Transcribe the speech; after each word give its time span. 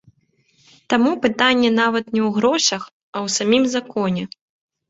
Таму 0.93 1.11
пытанне 1.25 1.69
нават 1.81 2.05
не 2.15 2.21
ў 2.21 2.29
грошах, 2.39 2.83
а 3.17 3.23
ў 3.25 3.27
самім 3.37 3.63
законе. 3.75 4.23